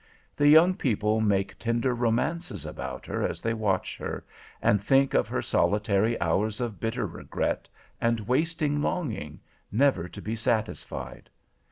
The 0.35 0.47
young 0.47 0.73
people 0.73 1.21
make 1.21 1.59
tender 1.59 1.93
romances 1.93 2.65
about 2.65 3.05
her 3.05 3.21
as 3.21 3.39
they 3.39 3.53
watch 3.53 3.97
her, 3.97 4.25
and 4.59 4.81
think 4.81 5.13
of 5.13 5.27
her 5.27 5.43
solitary 5.43 6.19
hours 6.19 6.59
of 6.59 6.79
bitter 6.79 7.05
regret, 7.05 7.67
and 8.01 8.21
wasting 8.21 8.81
longing, 8.81 9.39
never 9.71 10.07
to 10.09 10.19
be 10.19 10.35
satisfied. 10.35 11.29